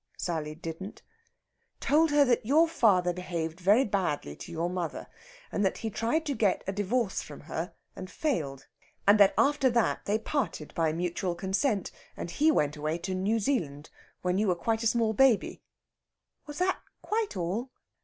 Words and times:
Sally 0.17 0.55
didn't 0.55 1.03
"told 1.79 2.09
her 2.09 2.25
that 2.25 2.43
your 2.43 2.67
father 2.67 3.13
behaved 3.13 3.59
very 3.59 3.83
badly 3.85 4.35
to 4.37 4.51
your 4.51 4.67
mother, 4.67 5.05
and 5.51 5.63
that 5.63 5.77
he 5.77 5.91
tried 5.91 6.25
to 6.25 6.33
get 6.33 6.63
a 6.65 6.71
divorce 6.71 7.21
from 7.21 7.41
her 7.41 7.75
and 7.95 8.09
failed, 8.09 8.65
and 9.07 9.19
that 9.19 9.35
after 9.37 9.69
that 9.69 10.05
they 10.05 10.17
parted 10.17 10.73
by 10.73 10.91
mutual 10.91 11.35
consent, 11.35 11.91
and 12.17 12.31
he 12.31 12.49
went 12.49 12.75
away 12.75 12.97
to 12.97 13.13
New 13.13 13.37
Zealand 13.37 13.91
when 14.23 14.39
you 14.39 14.47
were 14.47 14.55
quite 14.55 14.81
a 14.81 14.87
small 14.87 15.13
baby." 15.13 15.61
"Was 16.47 16.57
that 16.57 16.79
quite 17.03 17.37
all?" 17.37 17.69